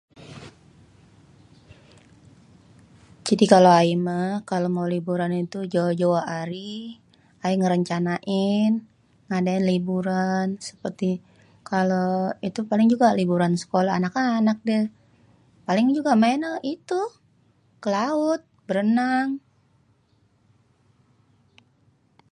Jadi 3.27 3.45
kalo 3.53 3.69
ayémêh 3.81 4.31
kalo 4.51 4.65
mau 4.75 4.87
liburan 4.93 5.31
itu 5.43 5.59
jauh 5.73 5.93
jauh 6.01 6.21
arih 6.39 6.85
ayé 7.43 7.55
ngerencanain 7.59 8.71
ngadain 9.27 9.63
liburan 9.71 10.47
seperti 10.67 11.09
kalo 11.71 12.03
itu 12.47 12.59
paling 12.69 12.87
juga 12.93 13.07
liburan 13.19 13.53
sekolah 13.63 13.93
anak-anak 13.99 14.57
deh 14.69 14.85
paling 15.67 15.87
juga 15.97 16.11
maennyé 16.21 16.53
itu 16.73 17.01
ke 17.83 17.87
laut 17.95 18.41
berenang 18.67 19.27